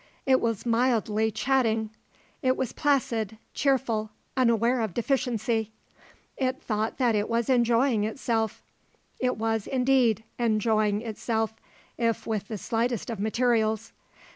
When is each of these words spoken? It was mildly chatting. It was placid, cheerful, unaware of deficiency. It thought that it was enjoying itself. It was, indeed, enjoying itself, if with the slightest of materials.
It 0.25 0.41
was 0.41 0.65
mildly 0.65 1.29
chatting. 1.29 1.91
It 2.41 2.57
was 2.57 2.73
placid, 2.73 3.37
cheerful, 3.53 4.09
unaware 4.35 4.81
of 4.81 4.95
deficiency. 4.95 5.73
It 6.37 6.59
thought 6.59 6.97
that 6.97 7.13
it 7.13 7.29
was 7.29 7.49
enjoying 7.51 8.03
itself. 8.03 8.63
It 9.19 9.37
was, 9.37 9.67
indeed, 9.67 10.23
enjoying 10.39 11.03
itself, 11.03 11.53
if 11.99 12.25
with 12.25 12.47
the 12.47 12.57
slightest 12.57 13.11
of 13.11 13.19
materials. 13.19 13.91